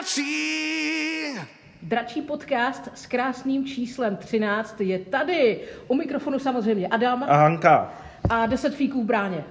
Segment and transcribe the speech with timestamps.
[0.00, 1.38] Dračí.
[1.82, 5.60] Dračí podcast s krásným číslem 13 je tady.
[5.88, 7.92] U mikrofonu samozřejmě Adam A Hanka.
[8.30, 9.44] a 10 fíků v bráně.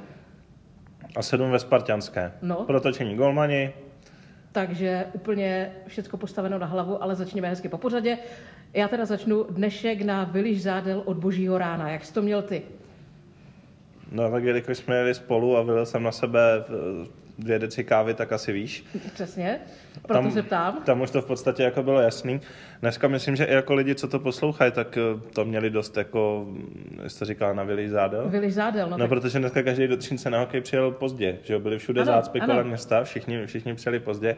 [1.16, 2.32] A sedm ve Spartianské.
[2.42, 2.56] No.
[2.56, 3.74] Pro točení golmani.
[4.52, 8.18] Takže úplně všecko postaveno na hlavu, ale začněme hezky po pořadě.
[8.74, 11.90] Já teda začnu dnešek na Viliš zádel od božího rána.
[11.90, 12.62] Jak jsi to měl ty?
[14.12, 16.40] No tak jelikož jsme jeli spolu a vylil jsem na sebe
[17.40, 18.86] dvě deci kávy, tak asi víš.
[19.14, 19.60] Přesně,
[20.02, 20.82] proto Tam- se ptám.
[20.86, 22.42] Tam už to v podstatě jako bylo jasný.
[22.82, 25.02] Dneska myslím, že i jako lidi, co to poslouchají, tak eh,
[25.34, 26.48] to měli dost jako,
[27.02, 28.30] jak jsi to říkala, na Vili zádel.
[28.30, 31.54] Viliš zádel, no, No, tak protože dneska každý do Třince na hokej přijel pozdě, že
[31.54, 34.36] jo, byli všude zácpy kolem města, všichni, všichni přijeli pozdě.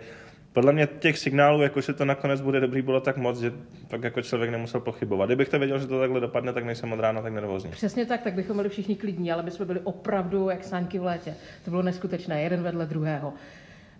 [0.53, 3.53] Podle mě těch signálů, jako že to nakonec bude dobrý, bylo tak moc, že
[3.89, 5.25] pak jako člověk nemusel pochybovat.
[5.25, 7.71] Kdybych to věděl, že to takhle dopadne, tak nejsem od rána tak nervózní.
[7.71, 11.03] Přesně tak, tak bychom byli všichni klidní, ale my jsme byli opravdu jak sáňky v
[11.03, 11.35] létě.
[11.65, 13.33] To bylo neskutečné, jeden vedle druhého.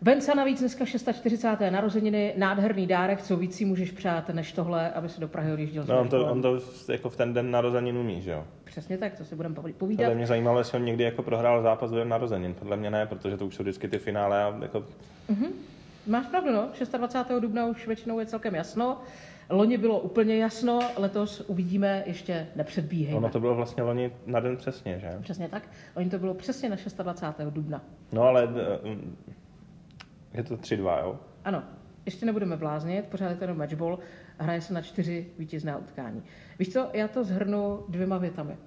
[0.02, 1.58] Venca navíc dneska 640.
[1.72, 5.86] narozeniny, nádherný dárek, co víc si můžeš přát, než tohle, aby se do Prahy odjížděl.
[5.88, 8.44] No, on to, on to v- jako v ten den narozenin umí, že jo?
[8.64, 10.14] Přesně tak, to si budeme poví- Podle povídat.
[10.14, 12.54] mě zajímalo, jestli on někdy jako prohrál zápas do narozenin.
[12.54, 14.84] Podle mě ne, protože to už jsou vždycky ty finále a jako
[16.08, 17.40] Máš pravdu, no, 26.
[17.40, 19.02] dubna už většinou je celkem jasno.
[19.50, 23.18] Loni bylo úplně jasno, letos uvidíme, ještě nepředbíhejme.
[23.18, 25.10] ono to bylo vlastně loni na den přesně, že?
[25.22, 25.64] Přesně tak,
[25.96, 27.50] loni to bylo přesně na 26.
[27.50, 27.82] dubna.
[28.12, 28.50] No ale
[28.84, 28.98] eh,
[30.34, 31.20] je to 3-2, jo?
[31.46, 31.64] Ano,
[32.06, 34.00] ještě nebudeme bláznit, pořád je to jenom matchball
[34.38, 36.24] hraje se na čtyři vítězná utkání.
[36.60, 38.58] Víš co, já to zhrnu dvěma větami.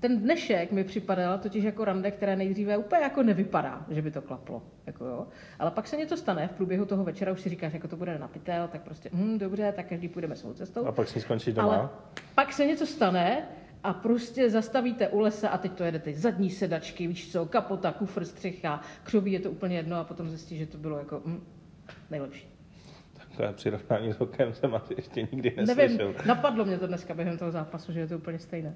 [0.00, 4.22] Ten dnešek mi připadal totiž jako rande, které nejdříve úplně jako nevypadá, že by to
[4.22, 4.62] klaplo.
[4.86, 5.26] Jako jo.
[5.58, 8.18] Ale pak se něco stane v průběhu toho večera, už si říkáš, jako to bude
[8.18, 10.86] na pytel, tak prostě, hm, dobře, tak každý půjdeme svou cestou.
[10.86, 11.76] A pak si skončí doma.
[11.76, 11.88] Ale
[12.34, 13.42] pak se něco stane
[13.82, 18.24] a prostě zastavíte u lesa a teď to jedete zadní sedačky, víš co, kapota, kufr,
[18.24, 21.44] střecha, křoví, je to úplně jedno a potom zjistí, že to bylo jako hm,
[22.10, 22.46] nejlepší.
[23.28, 26.14] Takové přirovnání s hokejem jsem asi ještě nikdy Nevím, neslyšel.
[26.26, 28.74] napadlo mě to dneska během toho zápasu, že je to úplně stejné.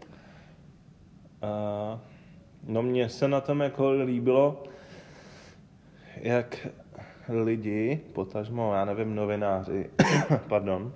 [1.44, 2.00] A,
[2.66, 4.62] no mně se na tom jako líbilo,
[6.16, 6.69] jak
[7.28, 9.91] lidi, potažmo, já nevím, novináři,
[10.49, 10.93] pardon,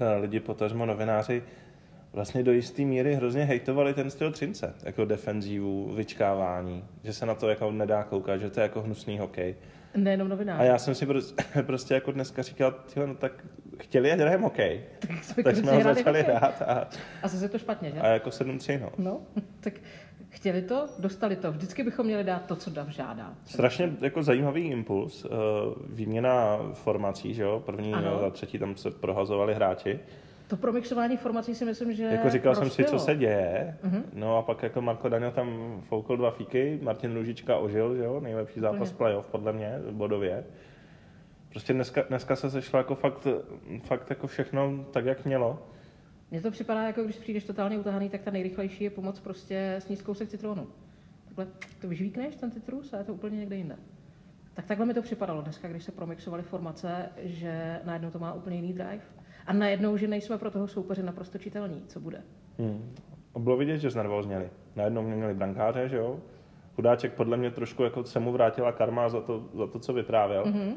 [0.00, 1.42] eh, lidi, potažmo, novináři,
[2.12, 7.34] vlastně do jisté míry hrozně hejtovali ten styl Třince, jako defenzívu, vyčkávání, že se na
[7.34, 9.54] to jako nedá koukat, že to je jako hnusný hokej.
[9.96, 10.60] Nejenom novinář.
[10.60, 13.44] A já jsem si prostě, prostě jako dneska říkal, tyhle, no tak
[13.78, 16.34] chtěli, ať hrajeme hokej, tak jsme, tak jsme ho začali hokej.
[16.36, 16.88] hrát a,
[17.22, 18.00] A zase je to špatně, že?
[18.00, 18.90] a jako 7-3, no.
[18.98, 19.20] No,
[19.60, 19.74] tak
[20.28, 21.52] chtěli to, dostali to.
[21.52, 23.34] Vždycky bychom měli dát to, co Dav žádá.
[23.44, 25.30] Strašně jako zajímavý impuls, uh,
[25.88, 28.18] výměna formací, že jo, první Ano.
[28.20, 29.98] za třetí tam se prohazovali hráči.
[30.48, 33.00] To promixování formací si myslím, že Jako říkal jsem si, co prospělo.
[33.00, 34.02] se děje, Mhm.
[34.14, 38.20] no a pak jako Marko Daňo tam foukl dva fíky, Martin Růžička ožil, že jo,
[38.20, 38.96] nejlepší zápas Úplně.
[38.98, 40.44] playoff podle mě, bodově.
[41.50, 43.26] Prostě dneska, dneska se sešlo jako fakt,
[43.84, 45.62] fakt jako všechno tak, jak mělo.
[46.30, 50.02] Mně to připadá, jako když přijdeš totálně utahaný, tak ta nejrychlejší je pomoc prostě sníst
[50.02, 50.66] kousek citronu.
[51.24, 51.46] Takhle
[51.80, 53.76] to vyžvíkneš, ten citrus, a je to úplně někde jinde.
[54.54, 58.56] Tak takhle mi to připadalo dneska, když se promixovaly formace, že najednou to má úplně
[58.56, 59.00] jiný drive.
[59.48, 62.22] A najednou, že nejsme pro toho soupeře naprosto čitelní, co bude.
[62.58, 62.94] Hmm.
[63.34, 64.50] A Bylo vidět, že znervozněli.
[64.76, 66.20] Najednou měli brankáře, že jo.
[66.74, 70.44] Chudáček podle mě trošku jako se mu vrátila karma za to, za to co vyprávěl.
[70.46, 70.74] Mhm.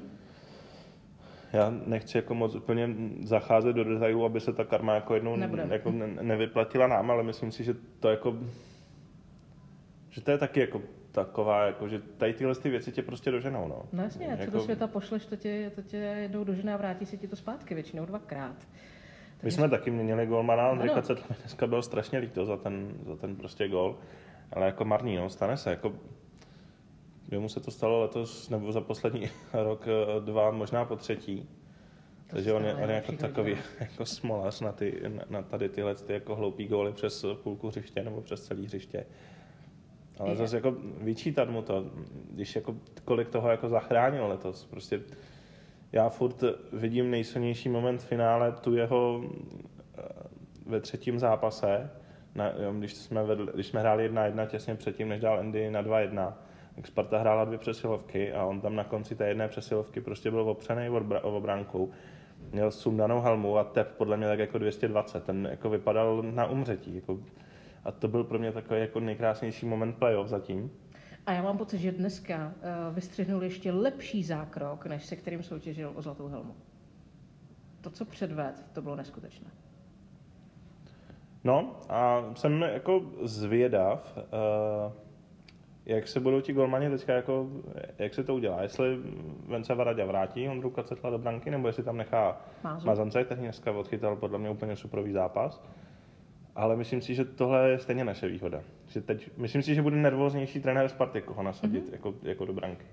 [1.54, 2.90] Já nechci jako moc úplně
[3.24, 5.38] zacházet do detailů, aby se ta karma jako jednou
[5.70, 8.36] jako ne, nevyplatila nám, ale myslím si, že to jako
[10.10, 13.68] že to je taky jako taková, jako, že tady tyhle ty věci tě prostě doženou,
[13.68, 13.84] no.
[13.94, 17.06] No jasně, co Jako- do světa pošleš, to tě, to tě jednou dožené a vrátí
[17.06, 18.68] se ti to zpátky, většinou dvakrát.
[19.44, 21.02] My jsme taky měnili golmana, Andrika Ano.
[21.02, 23.98] Cetl mi dneska byl strašně líto za ten, za ten prostě gol,
[24.54, 25.94] ale jako marný, no, stane se, jako
[27.32, 31.50] Jemu se to stalo letos, nebo za poslední rok, eh, dva, možná po třetí.
[32.28, 35.70] To Takže on je, on je jako takový jako smolař na, ty, na, na tady
[35.70, 39.06] tyhle ty jako hloupý góly přes půlku hřiště nebo přes celý hřiště.
[40.22, 41.86] Ale zase jako vyčítat mu to,
[42.32, 42.76] když jako
[43.06, 44.66] kolik toho jako zachránil letos.
[44.66, 45.02] Prostě
[45.92, 49.24] já furt vidím nejsilnější moment v finále tu jeho
[49.98, 50.02] eh,
[50.66, 51.90] ve třetím zápase,
[52.36, 55.84] na, jo, když, jsme vedli, když jsme hráli 1-1 těsně předtím, než dal Andy na
[55.84, 56.34] 2-1,
[56.76, 60.42] tak Sparta hrála dvě přesilovky a on tam na konci té jedné přesilovky prostě byl
[60.42, 61.92] opřený o, bra- o obránku.
[62.52, 65.24] Měl sundanou helmu a tep podle mě tak jako 220.
[65.24, 66.96] Ten jako vypadal na umřetí.
[66.96, 67.20] Jako,
[67.84, 70.72] a to byl pro mě takový jako nejkrásnější moment playoff zatím.
[71.26, 72.54] A já mám pocit, že dneska
[72.90, 76.56] uh, vystřihnul ještě lepší zákrok, než se kterým soutěžil o zlatou helmu.
[77.82, 79.52] To, co předved, to bylo neskutečné.
[81.44, 84.94] No a jsem jako zvědav, uh,
[85.86, 87.50] jak se budou ti golmani teďka jako,
[88.00, 88.62] jak se to udělá?
[88.62, 88.98] Jestli
[89.48, 92.88] Vence Varadě vrátí Ondru Kacetla do branky, nebo jestli tam nechá Mázu.
[92.88, 95.64] Mazance, který dneska odchytal podle mě úplně superový zápas.
[96.56, 98.64] Ale myslím si, že tohle je stejně naše výhoda.
[98.88, 101.94] Že teď, myslím si, že bude nervóznější trenér Sparty, koho nasadit mm-hmm.
[101.94, 102.86] jako, jako do branky.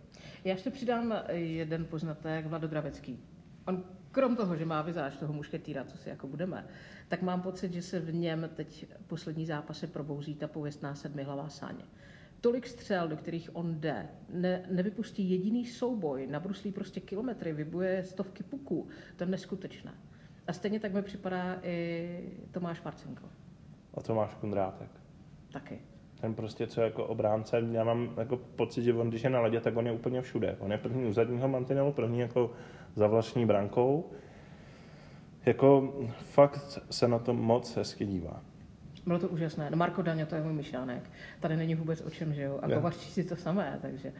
[0.44, 3.18] Já ještě přidám jeden poznatek, Vlado Dravecký.
[3.66, 6.66] On krom toho, že má vizáž toho mušketýra, co si jako budeme,
[7.08, 11.84] tak mám pocit, že se v něm teď poslední zápasy probouzí ta pověstná sedmihlavá sáně.
[12.40, 18.42] Tolik střel, do kterých on jde, ne, nevypustí jediný souboj, nabruslí prostě kilometry, vybuje stovky
[18.42, 18.88] puků.
[19.16, 19.94] To je neskutečné.
[20.46, 22.20] A stejně tak mi připadá i
[22.50, 23.28] Tomáš Marcinko.
[23.94, 24.88] A Tomáš Kundrátek.
[25.52, 25.78] Taky.
[26.20, 29.60] Ten prostě, co jako obránce, já mám jako pocit, že on, když je na ledě,
[29.60, 30.56] tak on je úplně všude.
[30.58, 32.50] On je první u zadního mantinelu, první jako
[32.94, 34.10] za vlastní brankou.
[35.46, 38.42] Jako fakt se na to moc hezky dívá.
[39.06, 39.70] Bylo to úžasné.
[39.70, 41.10] No Marko Daňo, to je můj myšlánek.
[41.40, 42.58] Tady není vůbec o čem, že jo?
[42.62, 44.12] A Kovařčí si to samé, takže,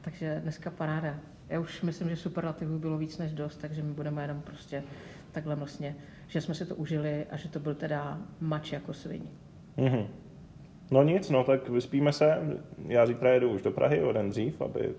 [0.00, 1.16] takže dneska paráda.
[1.48, 4.82] Já už myslím, že superlativů bylo víc než dost, takže my budeme jenom prostě
[5.32, 5.96] takhle vlastně,
[6.26, 9.22] že jsme si to užili a že to byl teda mač jako sviň.
[9.78, 10.06] Mm-hmm.
[10.90, 12.38] No nic, no tak vyspíme se.
[12.88, 14.94] Já zítra jedu už do Prahy o den dřív, aby,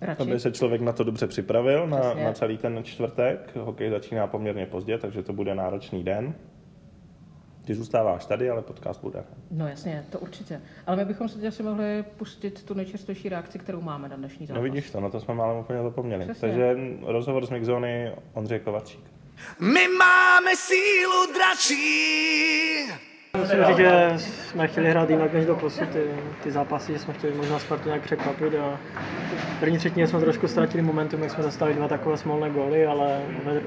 [0.00, 0.22] Radši.
[0.22, 3.56] aby se člověk na to dobře připravil, na, na celý ten čtvrtek.
[3.56, 6.34] Hokej začíná poměrně pozdě, takže to bude náročný den.
[7.68, 9.24] Ty zůstáváš tady, ale podcast bude.
[9.50, 10.60] No jasně, to určitě.
[10.86, 14.56] Ale my bychom se asi mohli pustit tu nejčastější reakci, kterou máme na dnešní zápas.
[14.58, 16.24] No vidíš to, na to jsme málem úplně zapomněli.
[16.24, 16.48] Přesně.
[16.48, 16.76] Takže
[17.06, 19.00] rozhovor z Mixzony Ondřej Kovačík.
[19.60, 21.78] My máme sílu dračí.
[23.36, 25.88] Musím říct, že jsme chtěli hrát jinak než do posud.
[25.88, 26.02] Ty,
[26.42, 28.80] ty zápasy, že jsme chtěli možná Spartu nějak překvapit a
[29.56, 33.22] v první třetině jsme trošku ztratili momentum, jak jsme dostali dva takové smolné góly, ale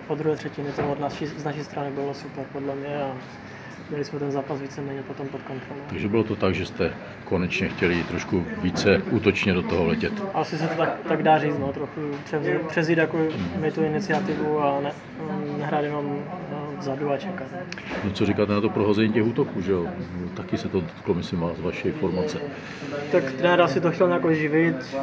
[0.07, 3.17] od druhé třetiny to od naší, z naší strany bylo super podle mě a
[3.91, 5.81] měli jsme ten zápas víceméně potom pod kontrolou.
[5.89, 6.93] Takže bylo to tak, že jste
[7.25, 10.13] konečně chtěli trošku více útočně do toho letět.
[10.33, 13.17] Asi se to tak, tak dá říct, no, trochu převzít, přezít jako
[13.59, 14.91] my tu iniciativu a ne,
[15.57, 16.19] nehrát jenom
[16.51, 17.47] no, vzadu a čekat.
[18.03, 19.87] No co říkáte na to prohození těch útoků, že jo?
[20.33, 22.37] Taky se to dotklo, myslím, z vaší formace.
[23.11, 24.97] Tak trenér asi to chtěl nějak živit.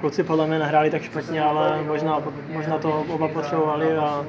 [0.00, 2.22] Kluci podle mě nehráli tak špatně, ale možná,
[2.52, 4.24] možná to oba potřebovali a, a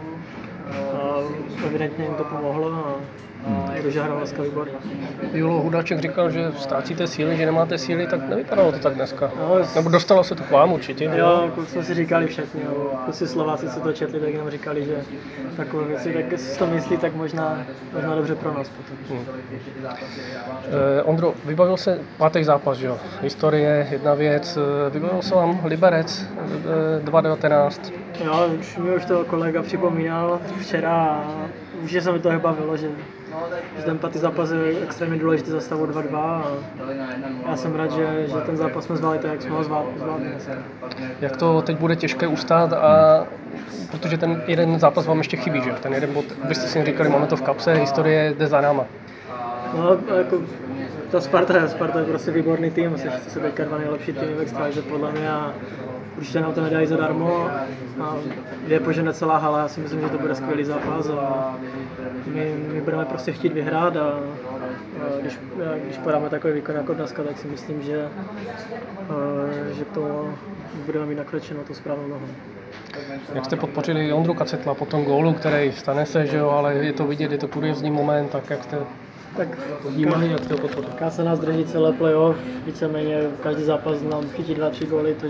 [1.65, 2.73] evidentně jim to pomohlo.
[2.73, 2.95] A,
[3.85, 4.73] protože hrál dneska výborně.
[5.33, 9.31] Julo Hudáček říkal, že ztrácíte síly, že nemáte síly, tak nevypadalo to tak dneska.
[9.39, 11.11] No, Nebo dostalo se to k vám určitě.
[11.15, 12.61] Jo, jsme si říkali všichni,
[13.03, 14.95] kluci Slováci, co to četli, tak nám říkali, že
[15.57, 19.17] takové věci, tak si to myslí, tak možná, možná dobře pro nás potom.
[19.17, 19.25] Hmm.
[20.99, 22.97] Eh, Ondro, vybavil se pátek zápas, že jo?
[23.21, 24.57] Historie, jedna věc,
[24.89, 26.27] vybavil se vám Liberec
[27.03, 27.93] 2.19.
[28.25, 31.45] Jo, už mi už to kolega připomínal včera a
[31.85, 32.87] že se mi to bavilo, že
[33.77, 36.17] že ten pátý zápas je extrémně důležitý za stavu 2-2
[37.45, 40.31] a já jsem rád, že, že ten zápas jsme zvládli tak, jak jsme ho zvládli.
[41.21, 43.25] Jak to teď bude těžké ustát a
[43.91, 45.71] protože ten jeden zápas vám ještě chybí, že?
[45.71, 48.85] Ten jeden bod, byste si říkali, máme to v kapse, historie jde za náma.
[49.77, 50.41] No, jako
[51.11, 54.81] ta Sparta, Sparta je prostě výborný tým, asi se teďka dva nejlepší týmy v extralize
[54.81, 55.53] podle mě a
[56.17, 57.49] určitě nám to nedají zadarmo
[58.01, 58.15] a
[58.67, 61.57] je požene celá hala, já si myslím, že to bude skvělý zápas a
[62.25, 65.39] my, my budeme prostě chtít vyhrát a, a když,
[65.83, 69.13] když podáme takový výkon jako dneska, tak si myslím, že, a,
[69.73, 70.33] že to
[70.85, 72.27] budeme mít nakročeno to správnou nohou.
[73.33, 76.93] Jak jste podpořili Ondru Kacetla po tom gólu, který stane se, že jo, ale je
[76.93, 78.77] to vidět, je to kuriozní moment, tak jak jste
[79.37, 79.47] tak
[79.89, 80.89] vnímali, jak to podpořit?
[81.09, 85.27] se nás drží celé playoff, víceméně každý zápas nám chytí dva, tři góly, to,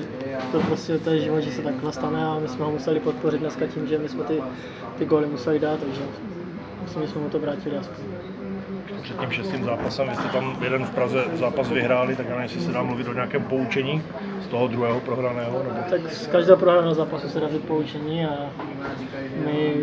[0.51, 3.37] to prostě to je život, že se takhle stane a my jsme ho museli podpořit
[3.37, 4.43] dneska tím, že my jsme ty,
[4.97, 6.01] ty góly museli dát, takže
[6.83, 8.05] myslím, že jsme mu to vrátili aspoň
[9.05, 10.09] před tím šestým zápasem.
[10.09, 13.13] Vy jste tam jeden v Praze zápas vyhráli, tak nevím, jestli se dá mluvit o
[13.13, 14.01] nějakém poučení
[14.41, 15.63] z toho druhého prohraného.
[15.63, 15.75] Nebo...
[15.89, 18.49] Tak z každého prohraného zápasu se dá být poučení a
[19.45, 19.73] my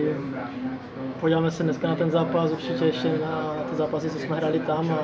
[1.20, 4.90] podíváme se dneska na ten zápas, určitě ještě na ty zápasy, co jsme hráli tam
[4.90, 4.98] a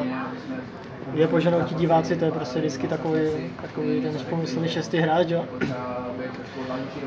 [1.14, 3.20] je poženou ti diváci, to je prostě vždycky takový,
[3.62, 5.44] takový ten pomyslný šestý hráč, jo.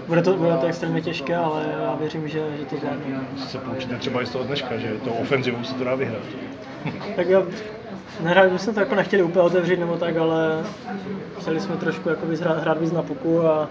[0.07, 3.19] Bude to, bude to extrémně těžké, ale já věřím, že, že to zvládne.
[3.37, 6.23] Se poučíte třeba i z toho dneška, že to ofenzivou se to dá vyhrát.
[7.15, 7.43] tak já
[8.19, 10.63] Nehrali, my jsme to jako nechtěli úplně otevřít nebo tak, ale
[11.39, 13.69] chtěli jsme trošku jako hrát, hrát víc na puku a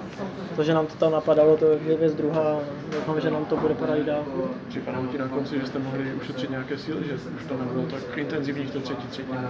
[0.56, 2.59] to, že nám to tam napadalo, to je věc druhá.
[2.92, 4.25] Doufám, že nám to bude padat dál.
[4.68, 8.18] Připadalo ti na konci, že jste mohli ušetřit nějaké síly, že už to nebylo tak
[8.18, 9.49] intenzivní v té třetí třetí možná?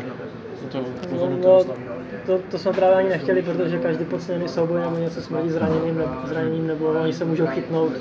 [0.72, 0.78] To,
[1.12, 1.64] no, no,
[2.26, 6.12] to, to, jsme právě ani nechtěli, protože každý podceněný souboj nebo něco jsme zraněným, nebo,
[6.24, 7.92] zraněním, nebo oni se můžou chytnout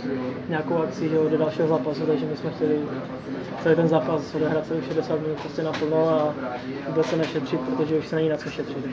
[0.50, 2.80] nějakou akci že, do dalšího zápasu, takže my jsme chtěli
[3.64, 6.34] celý ten zápas odehrát celých 60 minut prostě naplno a
[6.88, 8.86] vůbec se nešetřit, protože už se není na co šetřit.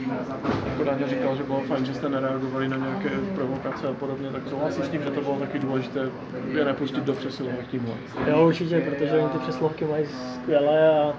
[0.69, 4.41] Jako Daňa říkal, že bylo fajn, že jste nereagovali na nějaké provokace a podobně, tak
[4.49, 6.09] souhlasím s tím, že to bylo taky důležité
[6.47, 7.93] je nepustit do přesilovek tímhle.
[8.27, 11.13] Jo, určitě, protože oni ty přeslovky mají skvělé a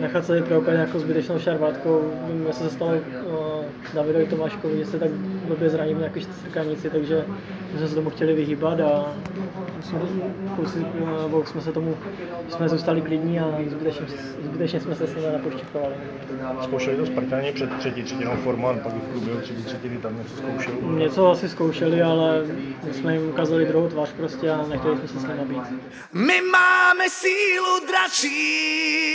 [0.00, 2.12] nechat se vyprovokat nějakou zbytečnou šarvátkou.
[2.46, 5.10] Jestli se stalo uh, Davidovi Tomáškovi, že se tak
[5.48, 7.24] blbě zranil v nějaké strkanici, takže
[7.72, 9.14] my jsme se tomu chtěli vyhýbat a
[9.82, 9.98] jsme,
[10.56, 10.86] kluci,
[11.22, 11.96] nebo jsme se tomu,
[12.48, 14.06] jsme zůstali klidní a zbytečně,
[14.42, 15.94] zbytečně jsme se s nimi napoštěkovali.
[16.62, 20.36] Zkoušeli to Spartani před třetí třetinou formu a pak v průběhu třetí třetiny tam něco
[20.36, 20.74] zkoušel.
[20.98, 22.44] Něco asi zkoušeli, ale
[22.86, 25.62] my jsme jim ukázali druhou tvář prostě a nechtěli jsme se s nimi být.
[26.12, 29.08] My máme sílu dračí.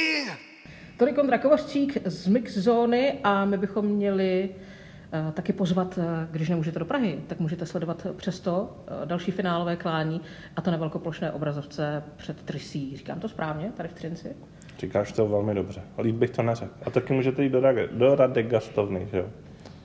[0.98, 4.73] Tolik Ondra Kovařčík z Mix Zóny a my bychom měli eh,
[5.34, 10.22] taky pozvat, eh, když nemůžete do Prahy, tak můžete sledovat přesto eh, další finálové klání
[10.56, 12.98] a to na velkoplošné obrazovce před Trysí.
[12.98, 14.36] Říkám to správně, tady v Třinci?
[14.80, 15.82] Říkáš to velmi dobře.
[15.98, 16.74] Líp bych to neřekl.
[16.86, 19.26] A taky můžete jít do, do Rade Gastovny, že jo?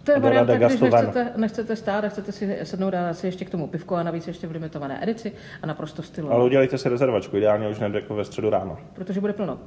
[0.05, 3.45] To je Do varianta, když nechcete, nechcete stát a chcete si sednout dát si ještě
[3.45, 5.33] k tomu pivko a navíc ještě v limitované edici
[5.63, 6.33] a naprosto stylu.
[6.33, 8.79] Ale udělejte si rezervačku, ideálně už hned jako ve středu ráno.
[8.95, 9.59] protože bude plno.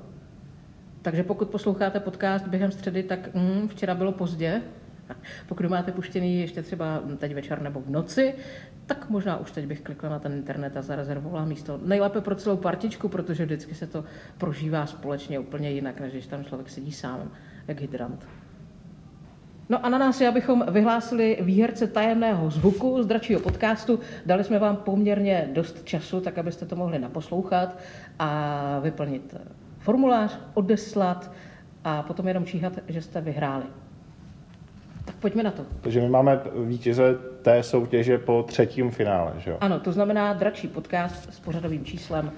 [1.01, 4.62] Takže pokud posloucháte podcast během středy, tak mm, včera bylo pozdě.
[5.48, 8.34] Pokud máte puštěný ještě třeba teď večer nebo v noci,
[8.86, 11.80] tak možná už teď bych klikla na ten internet a zarezervovala místo.
[11.86, 14.03] Nejlépe pro celou partičku, protože vždycky se to
[14.38, 17.32] prožívá společně úplně jinak, než když tam člověk sedí sám,
[17.68, 18.27] jak hydrant.
[19.70, 24.00] No a na nás je, abychom vyhlásili výherce tajemného zvuku z dračího podcastu.
[24.25, 27.77] Dali jsme vám poměrně dost času, tak abyste to mohli naposlouchat
[28.20, 29.36] a vyplnit
[29.80, 31.32] formulář, odeslat
[31.84, 33.63] a potom jenom číhat, že jste vyhráli.
[35.05, 35.65] Tak pojďme na to.
[35.81, 39.58] Takže my máme vítěze té soutěže po třetím finále, že jo?
[39.62, 42.31] Ano, to znamená dračí podcast s pořadovým číslem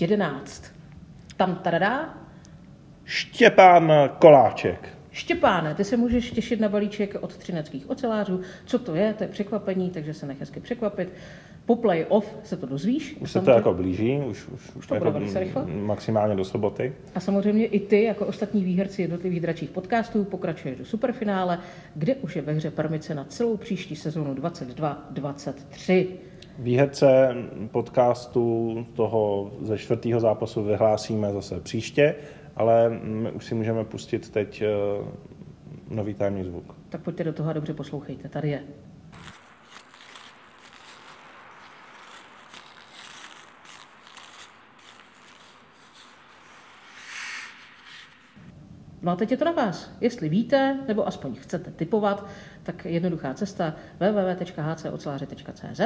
[0.00, 0.64] 11.
[1.36, 2.14] Tam tadadá,
[3.04, 4.88] Štěpán Koláček.
[5.10, 8.40] Štěpáne, ty se můžeš těšit na balíček od třineckých ocelářů.
[8.64, 9.14] Co to je?
[9.14, 11.12] To je překvapení, takže se nech hezky překvapit.
[11.66, 13.16] Po play-off se to dozvíš.
[13.20, 15.66] Už se to jako blíží, už, už, už To jako bude velice rychle.
[15.66, 16.92] maximálně do soboty.
[17.14, 21.58] A samozřejmě i ty, jako ostatní výherci jednotlivých dračích podcastů, pokračuješ do superfinále,
[21.94, 26.06] kde už je ve hře permice na celou příští sezonu 22-23.
[26.58, 27.34] Výherce
[27.70, 32.14] podcastu toho ze čtvrtého zápasu vyhlásíme zase příště,
[32.56, 34.66] ale my už si můžeme pustit teď eh,
[35.90, 36.74] nový tajemný zvuk.
[36.88, 38.28] Tak pojďte do toho a dobře poslouchejte.
[38.28, 38.62] Tady je.
[49.02, 49.90] No a teď je to na vás.
[50.00, 52.26] Jestli víte, nebo aspoň chcete typovat,
[52.62, 55.80] tak jednoduchá cesta www.hcoceláři.cz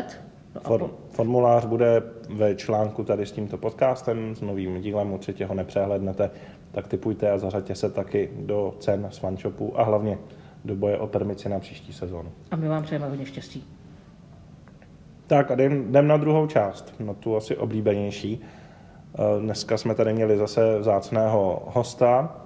[0.55, 5.55] no For, formulář bude ve článku tady s tímto podcastem, s novým dílem, určitě ho
[5.55, 6.31] nepřehlednete,
[6.73, 10.19] tak typujte a zařaďte se taky do cen s fanshopu a hlavně
[10.65, 12.33] do boje o permici na příští sezónu.
[12.51, 13.65] a my vám přejeme hodně štěstí.
[15.27, 18.41] Tak a jdem, jdem na druhou část, na tu asi oblíbenější.
[18.41, 22.46] Eh, Dneska jsme tady měli zase vzácného hosta,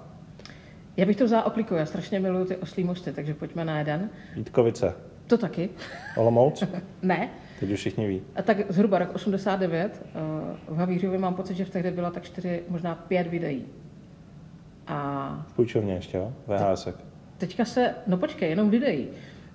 [1.01, 4.09] Já bych to vzala oklikou, já strašně miluju ty oslí mosty, takže pojďme na jeden.
[4.35, 4.93] Vítkovice,
[5.27, 5.69] To taky.
[6.17, 6.63] Olomouc,
[7.01, 7.29] Ne,
[7.59, 8.21] teď už všichni ví.
[8.35, 10.05] A tak zhruba rok 89.
[10.05, 10.19] eh,
[10.67, 13.65] V Havířově mám pocit, že v té hře byla tak čtyři, možná pět videí.
[14.87, 16.33] A V půjčovně ještě, jo?
[16.47, 16.95] VHSek.
[17.37, 19.07] teďka se, no počkej, jenom videí.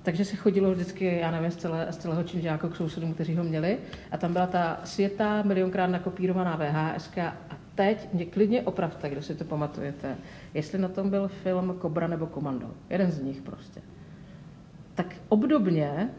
[0.03, 3.45] Takže se chodilo vždycky, já nevím, z, celé, z celého činžáku k sousedům, kteří ho
[3.45, 3.79] měli.
[4.11, 7.11] A tam byla ta světá, milionkrát nakopírovaná VHS.
[7.19, 10.17] A teď mě klidně opravte, kdo si to pamatujete,
[10.57, 12.75] jestli na tom byl film Kobra nebo Komando.
[12.91, 13.83] Jeden z nich prostě.
[14.95, 16.11] Tak obdobně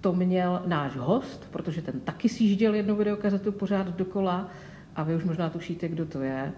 [0.00, 4.50] to měl náš host, protože ten taky sjížděl jednu videokazetu pořád dokola
[4.96, 6.52] a vy už možná tušíte, kdo to je.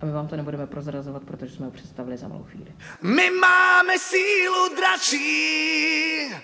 [0.00, 2.72] A my vám to nebudeme prozrazovat, protože jsme ho představili za malou chvíli.
[3.02, 6.34] My máme sílu dračí.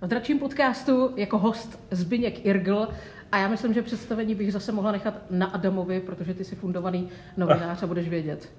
[0.00, 2.88] V dračím podcastu jako host Zbyněk Irgl
[3.32, 7.08] a já myslím, že představení bych zase mohla nechat na Adamovi, protože ty jsi fundovaný
[7.36, 8.52] novinář a budeš vědět.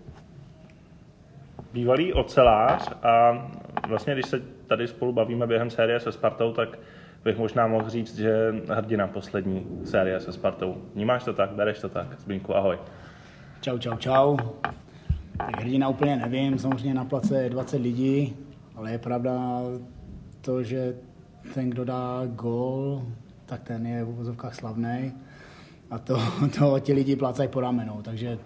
[1.73, 3.47] Bývalý ocelář a
[3.87, 6.79] vlastně, když se tady spolu bavíme během série se Spartou, tak
[7.23, 10.77] bych možná mohl říct, že hrdina poslední série se Spartou.
[10.95, 11.51] Vnímáš to tak?
[11.51, 12.19] Bereš to tak?
[12.19, 12.77] Zbínku, ahoj.
[13.61, 14.37] Čau, čau, čau.
[15.37, 18.35] Tak hrdina úplně nevím, samozřejmě na place je 20 lidí,
[18.75, 19.61] ale je pravda
[20.41, 20.95] to, že
[21.53, 23.01] ten, kdo dá gól,
[23.45, 25.13] tak ten je v uvozovkách slavný
[25.91, 26.17] a to,
[26.59, 28.37] to ti lidi plácají po ramenou, takže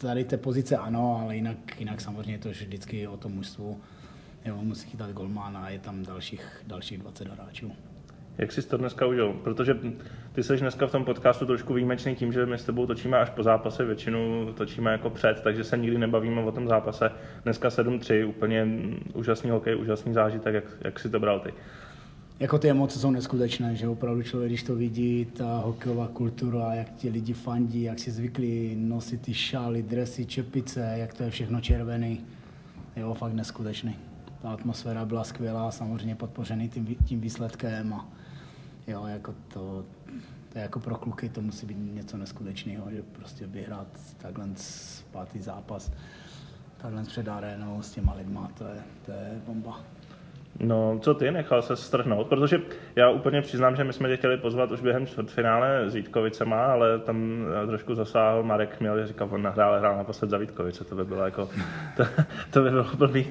[0.00, 3.80] tady té pozice ano, ale jinak, jinak samozřejmě to vždycky o tom mužstvu.
[4.44, 7.72] Jo, musí chytat golmán a je tam dalších, dalších 20 hráčů.
[8.38, 9.32] Jak jsi to dneska užil?
[9.32, 9.78] Protože
[10.32, 13.30] ty jsi dneska v tom podcastu trošku výjimečný tím, že my s tebou točíme až
[13.30, 17.10] po zápase, většinu točíme jako před, takže se nikdy nebavíme o tom zápase.
[17.44, 18.66] Dneska 7-3, úplně
[19.14, 21.54] úžasný hokej, úžasný zážitek, jak, jak si to bral ty?
[22.40, 26.94] Jako ty emoce jsou neskutečné, že opravdu člověk, když to vidí, ta hokejová kultura, jak
[26.94, 31.60] ti lidi fandí, jak si zvykli nosit ty šály, dresy, čepice, jak to je všechno
[31.60, 32.20] červený,
[32.96, 33.96] jo, fakt neskutečný.
[34.42, 38.08] Ta atmosféra byla skvělá, samozřejmě podpořený tím, tím výsledkem a
[38.86, 39.84] jo, jako to,
[40.52, 44.48] to je jako pro kluky, to musí být něco neskutečného, že prostě vyhrát takhle
[45.10, 45.92] pátý zápas,
[46.76, 49.97] takhle před arénou s těma lidma, to je, to je bomba.
[50.60, 52.26] No, co ty, nechal se strhnout?
[52.26, 52.58] Protože
[52.96, 56.98] já úplně přiznám, že my jsme tě chtěli pozvat už během čtvrtfinále s Vítkovicema, ale
[56.98, 61.04] tam trošku zasáhl Marek Měl, že říkal, on nahrál, hrál naposled za Vítkovice, to by
[61.04, 61.50] bylo jako,
[61.96, 62.04] to,
[62.50, 63.26] to by bylo blbý.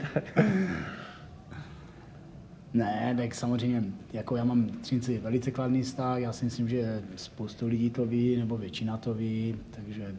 [2.73, 7.67] Ne, tak samozřejmě, jako já mám Třinci velice kladný vztah, já si myslím, že spoustu
[7.67, 10.15] lidí to ví, nebo většina to ví, takže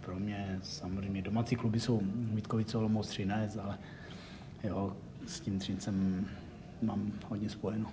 [0.00, 2.00] pro mě samozřejmě domácí kluby jsou
[2.34, 3.78] Vítkovice, Olomouc, Třinec, ale
[4.64, 4.92] jo,
[5.26, 6.26] s tím Třincem
[6.82, 7.86] mám hodně spojeno.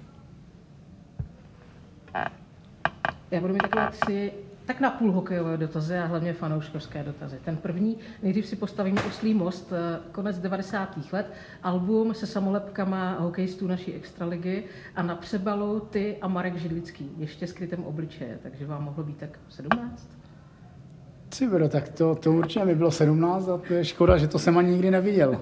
[3.31, 4.31] Já budu mít takové tři
[4.69, 7.37] tak na půl hokejové dotazy a hlavně fanouškovské dotazy.
[7.45, 11.13] Ten první, nejdřív si postavíme Oslý most, eh, konec 90.
[11.13, 14.63] let, album se samolepkama hokejistů naší extraligy
[14.95, 19.39] a na přebalu ty a Marek Židlický, ještě skrytém obličeje, takže vám mohlo být tak
[19.49, 20.09] 17?
[21.29, 24.57] Cibro, tak to, to určitě mi bylo 17 a to je škoda, že to jsem
[24.57, 25.41] ani nikdy neviděl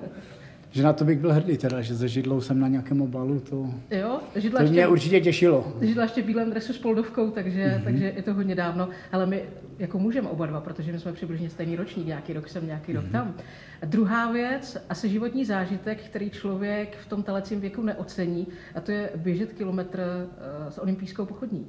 [0.78, 3.74] že na to bych byl hrdý teda, že ze židlou jsem na nějakém obalu, to,
[3.92, 5.74] jo, židla to mě ještě, určitě těšilo.
[5.82, 7.84] Židla ještě v bílém dresu s poldovkou, takže, mm-hmm.
[7.84, 9.42] takže je to hodně dávno, ale my
[9.80, 12.96] jako můžeme oba dva, protože my jsme přibližně stejný ročník, nějaký rok jsem, nějaký mm-hmm.
[12.96, 13.12] rok mhm.
[13.12, 13.36] tam.
[13.82, 18.92] A druhá věc, asi životní zážitek, který člověk v tom telecím věku neocení, a to
[18.92, 21.68] je běžet kilometr uh, s olympijskou pochodní.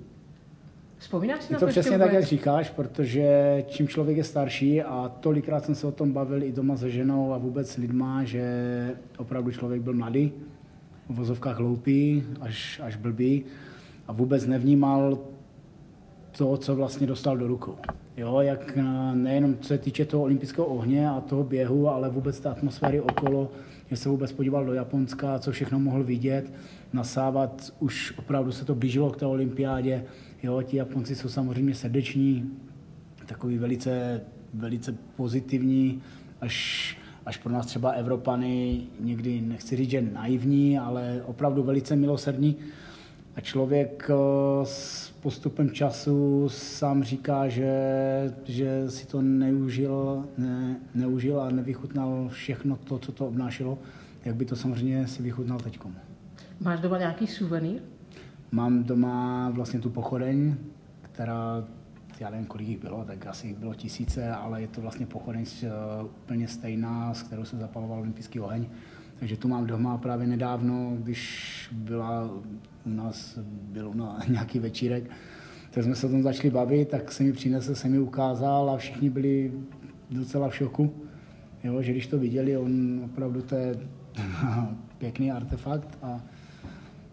[0.99, 5.13] Vzpomínáš si je na to přesně tak, jak říkáš, protože čím člověk je starší a
[5.21, 8.43] tolikrát jsem se o tom bavil i doma se ženou a vůbec s lidma, že
[9.19, 10.33] opravdu člověk byl mladý,
[11.09, 13.45] v vozovkách hloupý, až, až blbý
[14.09, 15.19] a vůbec nevnímal
[16.39, 17.77] to, co vlastně dostal do rukou.
[18.17, 18.79] Jo, jak
[19.15, 23.51] nejenom co se týče toho olympijského ohně a toho běhu, ale vůbec té atmosféry okolo,
[23.91, 26.53] že se vůbec podíval do Japonska, co všechno mohl vidět,
[26.93, 30.05] nasávat, už opravdu se to blížilo k té olympiádě,
[30.43, 32.51] Jo, ti Japonci jsou samozřejmě srdeční,
[33.27, 34.21] takový velice,
[34.55, 36.03] velice pozitivní,
[36.41, 42.57] až, až pro nás třeba Evropany někdy, nechci říct, že naivní, ale opravdu velice milosrdní.
[43.37, 44.15] A člověk eh,
[44.65, 47.73] s postupem času sám říká, že,
[48.45, 53.79] že si to neužil, ne, neužil a nevychutnal všechno to, co to obnášelo,
[54.25, 55.79] jak by to samozřejmě si vychutnal teď.
[56.61, 57.81] Máš doma nějaký suvenýr?
[58.51, 60.57] Mám doma vlastně tu pochodeň,
[61.03, 61.65] která,
[62.21, 65.45] já nevím, kolik jich bylo, tak asi jich bylo tisíce, ale je to vlastně pochodeň
[65.63, 68.67] uh, úplně stejná, s kterou se zapaloval olympijský oheň.
[69.19, 72.31] Takže tu mám doma právě nedávno, když byla
[72.87, 75.11] u nás, byl na nějaký večírek,
[75.71, 78.77] tak jsme se o tom začali bavit, tak se mi přinesl, se mi ukázal a
[78.77, 79.53] všichni byli
[80.11, 80.95] docela v šoku,
[81.65, 83.75] jo, že když to viděli, on opravdu to je
[84.99, 86.21] pěkný artefakt a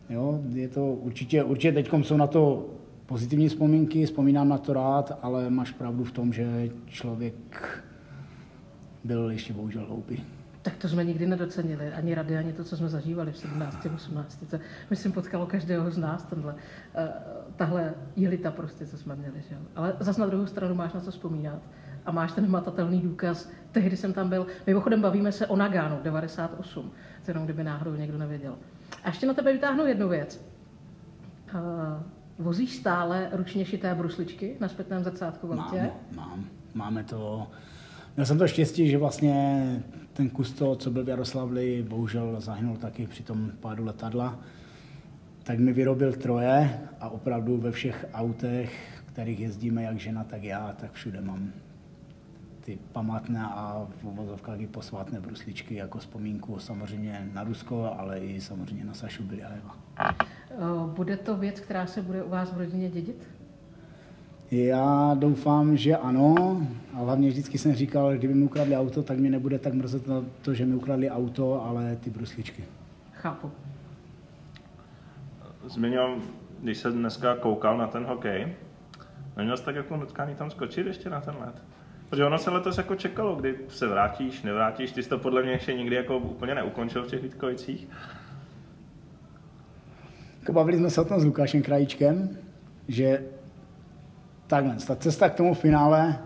[0.10, 2.70] Jo, je to určitě, určitě teď jsou na to
[3.06, 7.84] pozitivní vzpomínky, vzpomínám na to rád, ale máš pravdu v tom, že člověk
[9.04, 10.24] byl ještě bohužel hloupý.
[10.62, 13.88] Tak to jsme nikdy nedocenili, ani rady, ani to, co jsme zažívali v 17.
[13.96, 14.44] 18.
[14.50, 16.60] To, myslím, potkalo každého z nás, tenhle, uh,
[17.56, 19.42] tahle jelita prostě, co jsme měli.
[19.50, 19.58] Že?
[19.76, 21.62] Ale zase na druhou stranu máš na co vzpomínat
[22.06, 23.50] a máš ten hmatatelný důkaz.
[23.72, 26.92] Tehdy jsem tam byl, mimochodem bavíme se o Nagánu 98,
[27.26, 28.56] to jenom kdyby náhodou někdo nevěděl.
[29.04, 30.46] A ještě na tebe vytáhnu jednu věc.
[31.54, 31.62] Uh,
[32.40, 35.92] vozíš stále ručně šité brusličky na zpětném zrcátku v autě?
[36.16, 36.46] Mám, mám.
[36.74, 37.48] Máme to...
[38.16, 39.66] Měl jsem to štěstí, že vlastně
[40.14, 44.40] ten kus toho, co byl v Jaroslavli, bohužel zahynul taky při tom pádu letadla.
[45.44, 50.76] Tak mi vyrobil troje a opravdu ve všech autech, kterých jezdíme, jak žena, tak já,
[50.80, 51.52] tak všude mám
[52.66, 58.42] ty památné a v uvozovkách i posvátné brusličky jako vzpomínku samozřejmě na Rusko, ale i
[58.42, 59.76] samozřejmě na Sašu Biliajeva.
[60.86, 63.28] Bude to věc, která se bude u vás v rodině dědit?
[64.52, 66.62] Já doufám, že ano.
[66.94, 70.08] A hlavně vždycky jsem říkal, že kdyby mi ukradli auto, tak mě nebude tak mrzet
[70.08, 72.64] na to, že mi ukradli auto, ale ty brusličky.
[73.14, 73.52] Chápu.
[75.66, 76.16] Zmiňoval,
[76.62, 78.54] když se dneska koukal na ten hokej,
[79.38, 81.62] neměl jsi tak jako nutkání tam skočit ještě na ten let?
[82.10, 84.92] Protože ono se letos jako čekalo, kdy se vrátíš, nevrátíš.
[84.92, 87.88] Ty jsi to podle mě ještě nikdy jako úplně neukončil v těch Vítkovicích.
[90.40, 92.30] Jako bavili jsme se o tom s Lukášem Krajíčkem,
[92.88, 93.24] že
[94.48, 96.20] takhle, ta cesta k tomu finále,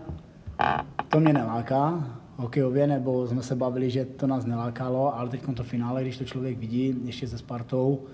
[1.08, 2.04] to mě neláká
[2.36, 6.24] hokejově, nebo jsme se bavili, že to nás nelákalo, ale teď to finále, když to
[6.24, 8.06] člověk vidí, ještě se Spartou,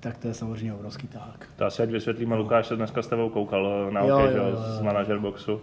[0.00, 1.48] tak to je samozřejmě obrovský tak.
[1.56, 4.48] To asi ať vysvětlíme, Lukáš se dneska s tebou koukal na Jo, hokej, jo, jo,
[4.50, 5.60] jo, z manažer boxu.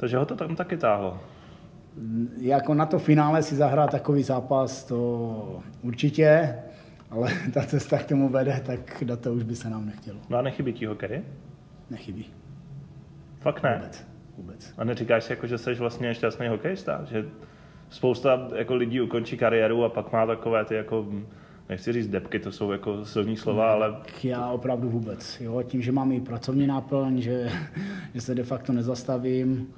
[0.00, 1.20] Takže ho to tam taky táhlo.
[2.38, 6.54] Jako na to finále si zahrát takový zápas, to určitě,
[7.10, 10.18] ale ta cesta k tomu vede, tak do toho už by se nám nechtělo.
[10.28, 11.22] No a nechybí ti hokej?
[11.90, 12.26] Nechybí.
[13.40, 13.74] Fakt ne.
[13.74, 14.06] Vůbec.
[14.36, 14.74] Vůbec.
[14.78, 17.04] A neříkáš si, jako, že jsi vlastně šťastný hokejista?
[17.04, 17.24] Že
[17.90, 21.06] spousta jako, lidí ukončí kariéru a pak má takové ty, jako,
[21.68, 25.40] nechci říct depky, to jsou jako silní slova, ale já opravdu vůbec.
[25.40, 25.62] Jo?
[25.62, 27.50] Tím, že mám i pracovní náplň, že,
[28.14, 29.68] že se de facto nezastavím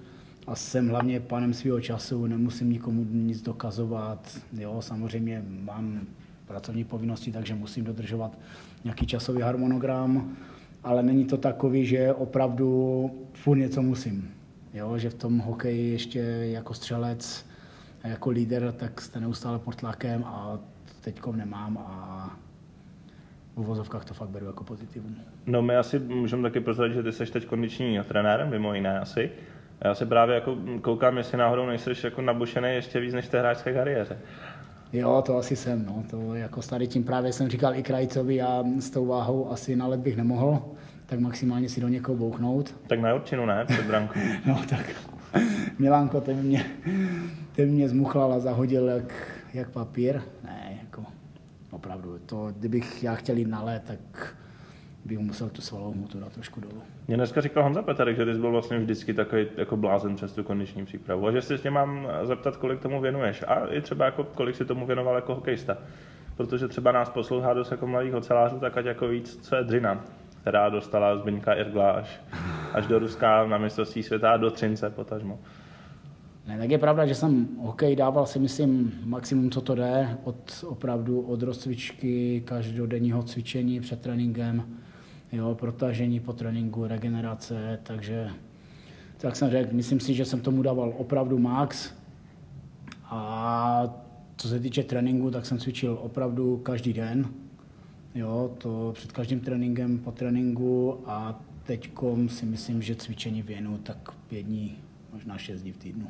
[0.46, 4.38] a jsem hlavně panem svého času, nemusím nikomu nic dokazovat.
[4.58, 4.76] Jo?
[4.82, 6.00] Samozřejmě mám
[6.46, 8.38] pracovní povinnosti, takže musím dodržovat
[8.84, 10.36] nějaký časový harmonogram,
[10.84, 14.30] ale není to takový, že opravdu furt něco musím.
[14.74, 14.98] Jo?
[14.98, 16.18] Že v tom hokeji ještě
[16.52, 17.46] jako střelec
[18.02, 20.58] a jako líder, tak jste neustále pod tlakem a
[21.00, 22.36] teďkom nemám a
[23.56, 25.16] v uvozovkách to fakt beru jako pozitivum.
[25.46, 29.30] no my asi můžeme taky prozradit, že ty jsi teď kondiční trenér, mimo jiné asi.
[29.82, 33.30] A Já se právě jako koukám, jestli náhodou nejsi jako nabušený ještě víc než v
[33.30, 34.18] té hráčské kariéře.
[34.92, 36.04] Jo, to asi jsem, no.
[36.10, 39.76] To jako s tady tím právě jsem říkal i Krajcovi a s tou váhou asi
[39.76, 40.62] na let bych nemohl,
[41.06, 42.74] tak maximálně si do někoho bouchnout.
[42.86, 44.20] Tak na určinu ne, před brankou.
[44.46, 44.90] No tak
[45.78, 46.64] Milánko, ten mě,
[47.56, 49.14] ten mě zmuchlal a zahodil jak,
[49.54, 50.20] jak papír.
[50.44, 51.04] Ne, jako
[51.70, 54.36] opravdu, to, kdybych já chtěl jít na let, tak
[55.04, 56.82] bych musel tu svalovou hmotu dát trošku dolů.
[57.08, 60.32] Mě dneska říkal Honza Petarek, že ty jsi byl vlastně vždycky takový jako blázen přes
[60.32, 61.26] tu kondiční přípravu.
[61.26, 63.44] A že se tě mám zeptat, kolik tomu věnuješ.
[63.48, 65.78] A i třeba jako, kolik si tomu věnoval jako hokejista.
[66.36, 70.04] Protože třeba nás poslouchá dost jako mladých ocelářů, tak ať jako víc, co je dřina,
[70.40, 72.20] která dostala Zbyňka Irgla až,
[72.72, 75.38] až do Ruska na mistrovství světa a do Třince potažmo.
[76.46, 80.64] Ne, tak je pravda, že jsem hokej dával si myslím maximum, co to jde, od
[80.66, 84.64] opravdu od rozcvičky, každodenního cvičení před tréninkem,
[85.32, 88.30] jo, protažení po tréninku, regenerace, takže
[89.18, 91.94] tak jsem řekl, myslím si, že jsem tomu dával opravdu max
[93.04, 93.94] a
[94.36, 97.28] co se týče tréninku, tak jsem cvičil opravdu každý den,
[98.14, 104.12] jo, to před každým tréninkem, po tréninku a teďkom si myslím, že cvičení věnu tak
[104.28, 104.78] pět dní,
[105.12, 106.08] možná šest dní v týdnu.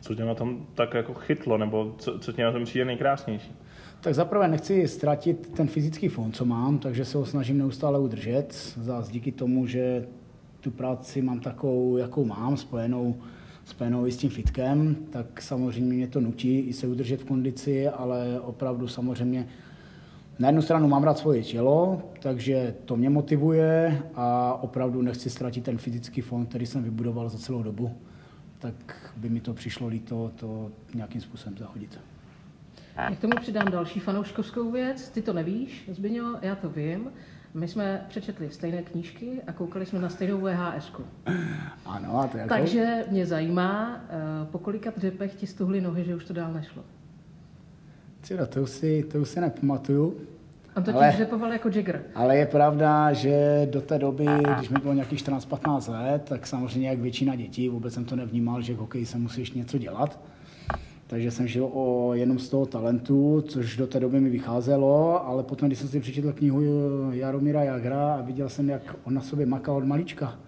[0.00, 3.52] Co tě na tom tak jako chytlo, nebo co, co tě na tom přijde nejkrásnější?
[4.02, 8.74] Tak zaprvé nechci ztratit ten fyzický fond, co mám, takže se ho snažím neustále udržet.
[8.80, 10.06] Zás díky tomu, že
[10.60, 13.16] tu práci mám takovou, jakou mám, spojenou,
[13.64, 17.88] spojenou i s tím fitkem, tak samozřejmě mě to nutí i se udržet v kondici,
[17.88, 19.48] ale opravdu samozřejmě
[20.38, 25.64] na jednu stranu mám rád svoje tělo, takže to mě motivuje a opravdu nechci ztratit
[25.64, 27.90] ten fyzický fond, který jsem vybudoval za celou dobu.
[28.58, 28.74] Tak
[29.16, 31.98] by mi to přišlo líto to nějakým způsobem zahodit.
[32.96, 35.08] Já k tomu přidám další fanouškovskou věc.
[35.08, 37.10] Ty to nevíš, Zbyňo, já to vím.
[37.54, 40.92] My jsme přečetli stejné knížky a koukali jsme na stejnou VHS.
[40.92, 41.02] -ku.
[41.86, 42.48] Ano, a to jako?
[42.48, 46.82] Takže mě zajímá, eh, po kolika dřepech ti stuhly nohy, že už to dál nešlo.
[48.28, 50.16] Tyjo, to už si, to už si nepamatuju.
[50.76, 52.02] On totiž Ale- dřepoval jako Jagger.
[52.14, 54.26] Ale je pravda, že do té doby,
[54.56, 58.62] když mi bylo nějakých 14-15 let, tak samozřejmě jak většina dětí, vůbec jsem to nevnímal,
[58.62, 60.20] že v hokeji se musíš něco dělat.
[61.12, 65.42] Takže jsem žil o jenom z toho talentu, což do té doby mi vycházelo, ale
[65.42, 66.62] potom, když jsem si přečetl knihu
[67.10, 70.38] Jaromíra Jagra a viděl jsem, jak on na sobě makal od malička,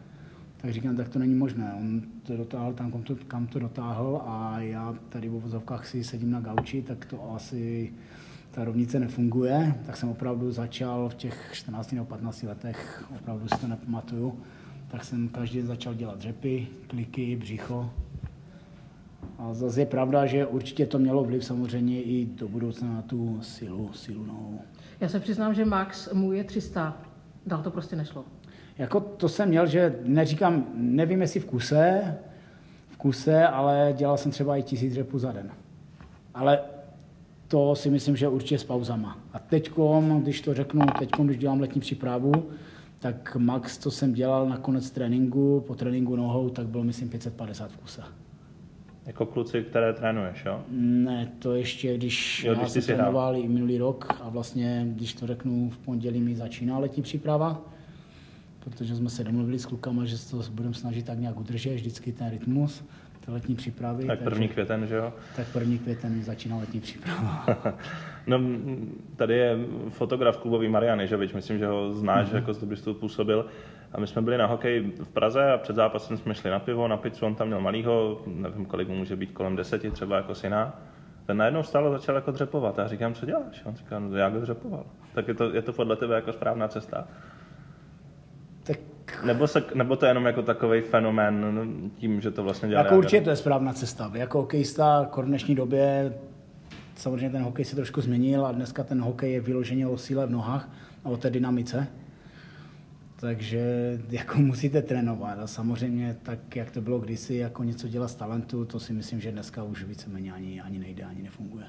[0.57, 1.75] tak říkám, tak to není možné.
[1.81, 6.05] On to dotáhl tam, kam to, kam to dotáhl a já tady v vozovkách si
[6.05, 7.93] sedím na gauči, tak to asi
[8.51, 9.75] ta rovnice nefunguje.
[9.87, 14.39] Tak jsem opravdu začal v těch 14 nebo 15 letech, opravdu si to nepamatuju,
[14.89, 17.91] tak jsem každý začal dělat dřepy, kliky, břicho.
[19.39, 23.39] A zase je pravda, že určitě to mělo vliv samozřejmě i do budoucna na tu
[23.43, 24.61] silu, silu nohou.
[25.01, 26.97] Já se přiznám, že Max mu je 300.
[27.47, 28.25] Dál to prostě nešlo.
[28.79, 32.17] Jako to jsem měl, že neříkám, nevím jestli v kuse,
[32.89, 35.51] v kuse, ale dělal jsem třeba i tisíc dřepů za den.
[36.35, 36.59] Ale
[37.49, 39.19] to si myslím, že určitě s pauzama.
[39.33, 42.33] A teďkom, když to řeknu, teďkom, když dělám letní přípravu,
[42.99, 47.71] tak max, co jsem dělal na konec tréninku, po tréninku nohou, tak bylo myslím 550
[47.71, 48.03] v kuse.
[49.07, 50.63] Jako kluci, které trénuješ, jo?
[50.79, 52.99] Ne, to ještě, když Jo, já když jsem si hrál.
[53.05, 57.63] trénoval i minulý rok a vlastně, když to řeknu, v pondělí mi začíná letní příprava,
[58.61, 62.13] protože jsme se domluvili s klukama, že se to budeme snažit tak nějak udržet, vždycky
[62.13, 62.85] ten rytmus,
[63.25, 64.07] ty letní přípravy.
[64.07, 65.13] Tak první květen, že jo?
[65.37, 67.47] Tak první květen začíná letní příprava.
[68.27, 68.41] no,
[69.17, 69.57] tady je
[69.89, 72.35] fotograf klubový Marian Ježovič, myslím, že ho znáš, mm-hmm.
[72.35, 73.47] jako z Dobristů působil.
[73.93, 76.89] A my jsme byli na hokej v Praze a před zápasem jsme šli na pivo,
[76.89, 80.35] na pizzu, on tam měl malýho, nevím, kolik mu může být, kolem deseti, třeba jako
[80.35, 80.81] syna.
[81.27, 82.79] Ten najednou vstal a začal jako dřepovat.
[82.79, 83.63] A já říkám, co děláš?
[83.65, 84.85] On říká, no já go dřepoval.
[85.15, 87.09] Tak je to, je to podle tebe jako správná cesta?
[89.25, 92.83] Nebo, se, nebo to je jenom jako takový fenomén no, tím, že to vlastně dělá?
[92.83, 94.11] Jako určitě to je správná cesta.
[94.15, 96.13] Jako hokejista v dnešní době
[96.97, 100.31] samozřejmě ten hokej se trošku změnil a dneska ten hokej je vyloženě o síle v
[100.31, 100.71] nohách
[101.05, 101.87] a o té dynamice.
[103.21, 103.63] Takže
[104.11, 108.65] jako musíte trénovat a samozřejmě tak, jak to bylo kdysi, jako něco dělat z talentu,
[108.65, 111.65] to si myslím, že dneska už víceméně ani, ani nejde, ani nefunguje.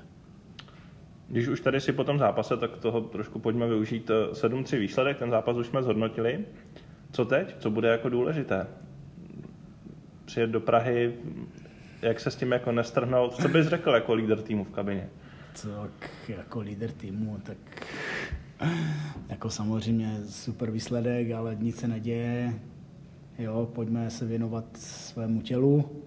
[1.27, 5.29] Když už tady si po tom zápase, tak toho trošku pojďme využít 7-3 výsledek, ten
[5.29, 6.45] zápas už jsme zhodnotili.
[7.15, 7.56] Co teď?
[7.60, 8.67] Co bude jako důležité?
[10.25, 11.13] Přijet do Prahy,
[12.01, 13.36] jak se s tím jako nestrhnout?
[13.36, 15.10] Co bys řekl jako líder týmu v kabině?
[15.62, 17.58] Tak jako líder týmu, tak
[19.30, 22.54] jako samozřejmě super výsledek, ale nic se neděje.
[23.39, 26.04] Jo, pojďme se věnovat svému tělu,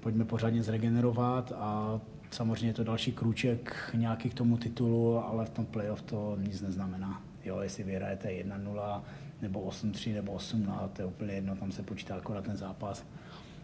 [0.00, 5.50] pojďme pořádně zregenerovat a samozřejmě je to další krůček nějaký k tomu titulu, ale v
[5.50, 7.22] tom playoff to nic neznamená.
[7.44, 9.02] Jo, jestli vyhrajete 1-0
[9.44, 13.04] nebo 8-3 nebo 8-0, to je úplně jedno, tam se počítá akorát ten zápas.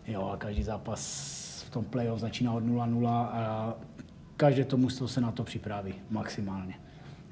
[0.07, 1.01] Jo, a každý zápas
[1.66, 3.75] v tom playoff začíná od 0-0 a
[4.37, 6.75] každé to mužstvo se na to připraví maximálně.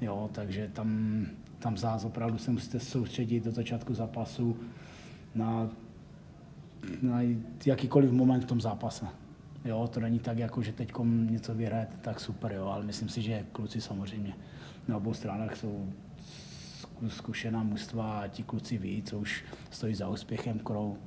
[0.01, 1.25] Jo, takže tam,
[1.59, 4.57] tam zás opravdu se musíte soustředit do začátku zápasu
[5.35, 5.69] na,
[7.01, 7.21] na
[7.65, 9.05] jakýkoliv moment v tom zápase.
[9.65, 10.91] Jo, to není tak, jako že teď
[11.29, 14.33] něco vyhrajete, tak super, jo, ale myslím si, že kluci samozřejmě
[14.87, 15.93] na obou stranách jsou
[17.07, 20.59] zkušená mužstva a ti kluci ví, co už stojí za úspěchem,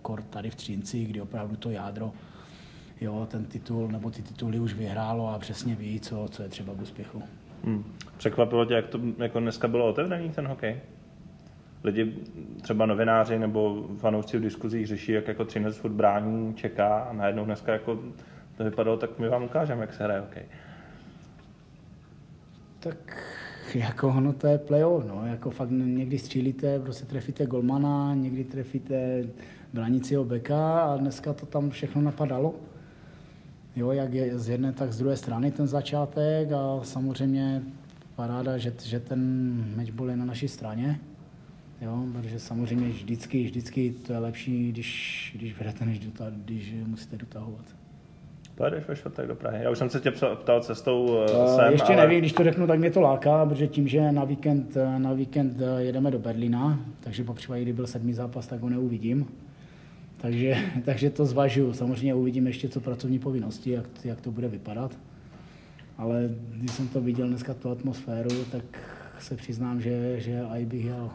[0.02, 2.12] kor tady v Třinci, kdy opravdu to jádro,
[3.00, 6.74] jo, ten titul nebo ty tituly už vyhrálo a přesně ví, co, co je třeba
[6.74, 7.22] k úspěchu.
[7.64, 7.84] Hmm.
[8.16, 10.80] Překvapilo tě, jak to jako dneska bylo otevřený ten hokej?
[11.84, 12.14] Lidi,
[12.62, 17.44] třeba novináři nebo fanoušci v diskuzích řeší, jak jako Třinec furt brání, čeká a najednou
[17.44, 17.98] dneska jako
[18.56, 20.44] to vypadalo, tak my vám ukážeme, jak se hraje hokej.
[22.80, 22.96] Tak
[23.78, 29.24] jako ono to je playoff, no, jako fakt někdy střílíte, prostě trefíte golmana, někdy trefíte
[29.72, 32.54] branicího beka a dneska to tam všechno napadalo.
[33.76, 37.62] Jo, jak je z jedné, tak z druhé strany ten začátek a samozřejmě
[38.14, 39.20] paráda, že, že ten
[39.76, 41.00] matchball je na naší straně.
[41.80, 47.16] Jo, protože samozřejmě vždycky, vždycky to je lepší, když, když vedete, než dota, když musíte
[47.16, 47.64] dotahovat.
[48.54, 49.64] Pojedeš ve čtvrtek do Prahy.
[49.64, 52.02] Já už jsem se tě ptal cestou uh, sem, Ještě ale...
[52.02, 55.56] nevím, když to řeknu, tak mě to láká, protože tím, že na víkend, na víkend
[55.78, 59.26] jedeme do Berlína, takže po případě, kdy byl sedmý zápas, tak ho neuvidím.
[60.16, 61.72] Takže, takže to zvažuju.
[61.72, 64.98] Samozřejmě uvidím ještě, co pracovní povinnosti, jak, jak to bude vypadat.
[65.98, 68.64] Ale když jsem to viděl dneska, tu atmosféru, tak
[69.18, 71.10] se přiznám, že, že aj bych jel.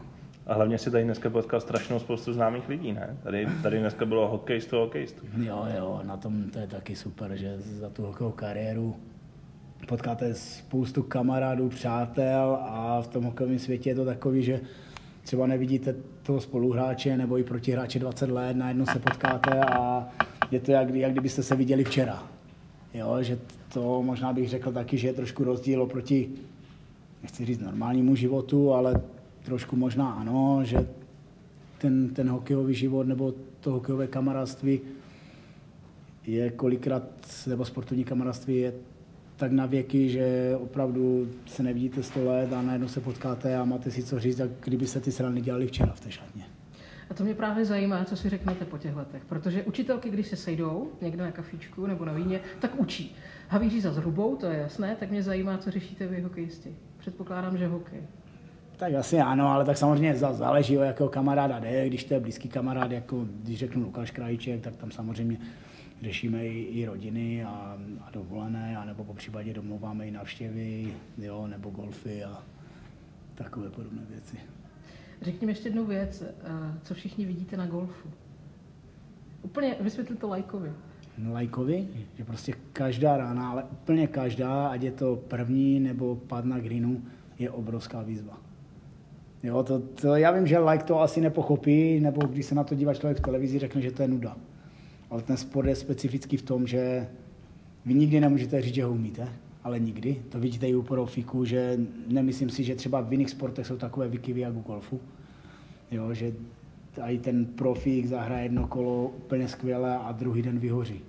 [0.48, 3.16] A hlavně si tady dneska potkal strašnou spoustu známých lidí, ne?
[3.22, 5.26] Tady, tady dneska bylo hokejistu hokejistu.
[5.36, 8.96] Jo, jo, na tom to je taky super, že za tu hokejovou kariéru
[9.88, 14.60] potkáte spoustu kamarádů, přátel a v tom hokejovém světě je to takový, že
[15.22, 20.08] třeba nevidíte toho spoluhráče nebo i protihráče 20 let, najednou se potkáte a
[20.50, 22.22] je to jak, jak kdybyste se viděli včera.
[22.94, 23.38] Jo, že
[23.72, 26.28] to možná bych řekl taky, že je trošku rozdíl oproti,
[27.22, 29.00] nechci říct normálnímu životu, ale
[29.48, 30.88] trošku možná ano, že
[31.78, 34.80] ten, ten hokejový život nebo to hokejové kamarádství
[36.26, 37.02] je kolikrát,
[37.46, 38.72] nebo sportovní kamarádství je
[39.36, 43.90] tak na věky, že opravdu se nevidíte 100 let a najednou se potkáte a máte
[43.90, 46.44] si co říct, jak kdyby se ty srany dělali včera v té šatně.
[47.10, 50.36] A to mě právě zajímá, co si řeknete po těch letech, protože učitelky, když se
[50.36, 53.16] sejdou někdo na kafíčku nebo na víně, tak učí.
[53.48, 56.76] Havíří za zhrubou, to je jasné, tak mě zajímá, co řešíte vy hokejisti.
[56.98, 58.00] Předpokládám, že hokej.
[58.78, 61.86] Tak asi ano, ale tak samozřejmě záleží o jakého kamaráda jde.
[61.86, 65.38] Když to je blízký kamarád, jako když řeknu Lukáš Krajíček, tak tam samozřejmě
[66.02, 71.70] řešíme i, i rodiny a, a dovolené, anebo po případě domluváme i návštěvy, jo, nebo
[71.70, 72.42] golfy a
[73.34, 74.36] takové podobné věci.
[75.22, 76.34] Řekni mi ještě jednu věc, eh,
[76.82, 78.08] co všichni vidíte na golfu.
[79.42, 80.72] Úplně vysvětli to lajkovi.
[81.32, 86.58] Lajkovi, že prostě každá rána, ale úplně každá, ať je to první nebo pad na
[86.58, 87.02] greenu,
[87.38, 88.47] je obrovská výzva.
[89.42, 92.74] Jo, to, to, já vím, že like to asi nepochopí, nebo když se na to
[92.74, 94.36] dívá člověk v televizi, řekne, že to je nuda
[95.10, 97.08] ale ten sport je specifický v tom, že
[97.86, 99.28] vy nikdy nemůžete říct, že ho umíte,
[99.64, 100.22] ale nikdy.
[100.28, 104.08] To vidíte i u profíků, že nemyslím si, že třeba v jiných sportech jsou takové
[104.08, 105.00] vykyvy jak u golfu.
[105.90, 106.32] Jo, že
[107.06, 111.00] i ten profík zahraje jedno kolo úplně skvěle a druhý den vyhoří.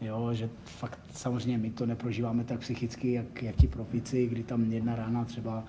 [0.00, 4.72] Jo, že fakt samozřejmě my to neprožíváme tak psychicky, jak, jak ti profici, kdy tam
[4.72, 5.64] jedna rána třeba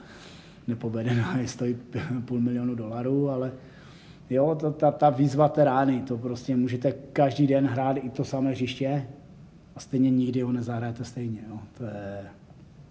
[0.67, 1.77] nepovedená je stojí
[2.25, 3.51] půl milionu dolarů, ale
[4.29, 8.23] jo, to, ta, ta výzva té rány, to prostě můžete každý den hrát i to
[8.23, 9.07] samé hřiště
[9.75, 11.39] a stejně nikdy ho nezahrajete stejně.
[11.49, 11.59] Jo.
[11.77, 12.25] To, je,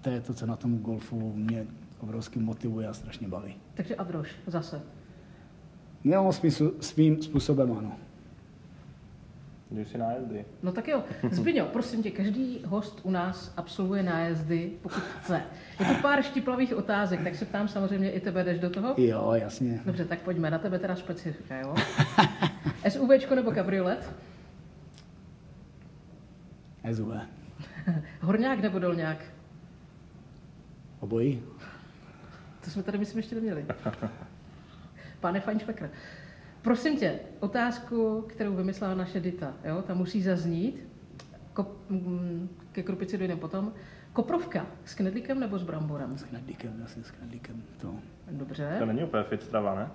[0.01, 1.67] to je to, co na tom golfu mě
[2.01, 3.55] obrovsky motivuje a strašně baví.
[3.75, 4.81] Takže Adroš, zase.
[6.05, 7.93] No, smysl, svým způsobem ano.
[9.71, 10.45] Jdu si nájezdy.
[10.63, 15.43] No tak jo, Zbyňo, prosím tě, každý host u nás absolvuje nájezdy, pokud chce.
[15.81, 18.95] Je to pár štiplavých otázek, tak se ptám samozřejmě i tebe, jdeš do toho?
[18.99, 19.81] Jo, jasně.
[19.85, 21.75] Dobře, tak pojďme, na tebe teda specifika, jo?
[22.89, 24.13] SUVčko nebo kabriolet?
[26.95, 27.13] SUV.
[28.21, 29.19] Horňák nebo dolňák?
[31.01, 31.43] Obojí.
[32.65, 33.67] To jsme tady, myslím, ještě neměli.
[35.21, 35.91] Pane Feinšpekr,
[36.63, 40.89] prosím tě, otázku, kterou vymyslela naše Dita, jo, ta musí zaznít,
[41.53, 43.73] Kop, mm, ke krupici dojdeme potom.
[44.13, 46.19] Koprovka s knedlíkem nebo s bramborem?
[46.19, 47.63] S knedlíkem, asi s knedlíkem.
[47.81, 47.95] To.
[48.31, 48.77] Dobře.
[48.79, 49.89] To není úplně fit strava, ne?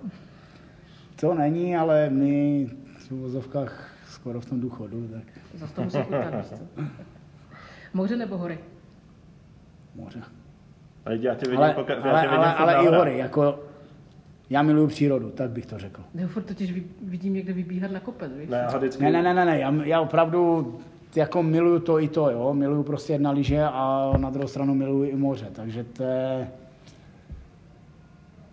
[1.20, 2.66] to není, ale my
[2.98, 5.22] v vozovkách skoro v tom důchodu, tak
[5.54, 5.98] Zase to musí
[6.48, 6.58] co?
[7.94, 8.58] Moře nebo hory?
[9.94, 10.22] moře.
[11.04, 13.58] Ale já tě vidím, Ale, poka- já tě ale, vidím ale, ale i hory, jako
[14.50, 16.02] já miluju přírodu, tak bych to řekl.
[16.14, 18.48] Já furt totiž vid- vidím někde vybíhat na kopec, víš?
[18.48, 19.04] Ne, vždycky...
[19.04, 19.58] Ne, ne, ne, ne.
[19.58, 20.78] Já, já opravdu
[21.16, 22.54] jako miluju to i to, jo.
[22.54, 26.48] Miluju prostě jedna lyže a na druhou stranu miluju i moře, takže to je...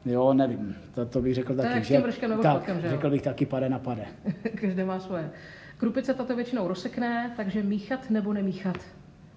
[0.06, 2.90] Jo, nevím, to, to bych řekl To taky, jak s tím vrškem nebo tak, že
[2.90, 4.06] řekl bych taky pade na pade.
[4.62, 5.30] Každý má svoje.
[5.78, 8.78] Krupice tato většinou rozsekne, takže míchat nebo nemíchat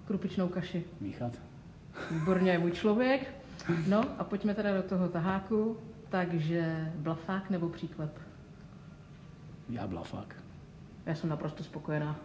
[0.07, 0.83] krupičnou kaši.
[1.01, 1.31] Míchat.
[2.11, 3.21] Výborně je můj člověk.
[3.87, 5.77] No a pojďme teda do toho taháku.
[6.09, 8.19] Takže blafák nebo příklep?
[9.69, 10.35] Já blafák.
[11.05, 12.15] Já jsem naprosto spokojená.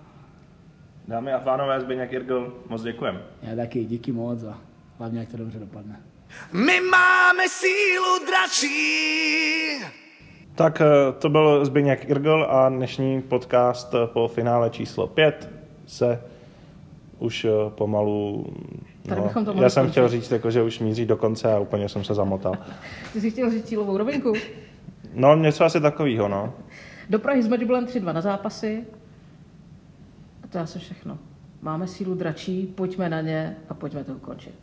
[1.08, 3.22] Dámy a pánové, Zbyněk Irgl, moc děkujem.
[3.42, 4.58] Já taky, díky moc a
[4.98, 6.00] hlavně, jak to dobře dopadne.
[6.52, 9.92] My máme sílu dračí.
[10.54, 15.50] Tak eh, to byl Zbyněk Irgl a dnešní podcast po finále číslo 5
[15.86, 16.22] se
[17.18, 18.46] už eh, pomalu...
[19.08, 21.58] Tady bychom to mohli já jsem chtěl říct, jako, že už míří do konce a
[21.58, 22.54] úplně jsem se zamotal.
[23.12, 24.32] Ty jsi chtěl říct cílovou rovinku?
[25.14, 26.54] No, něco asi takového, no.
[27.10, 28.84] Do Prahy s Matchballem 3-2 na zápasy.
[30.44, 31.18] A to je asi všechno.
[31.62, 34.54] Máme sílu dračí, pojďme na ně a pojďme to ukončit.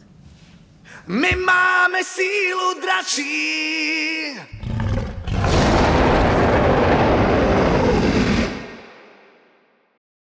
[1.08, 4.79] My máme sílu dračí.